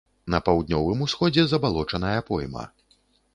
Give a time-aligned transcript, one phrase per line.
[0.33, 2.65] На паўднёвым усходзе забалочаная пойма.